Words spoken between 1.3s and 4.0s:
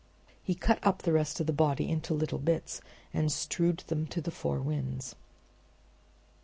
of the body into little bits and strewed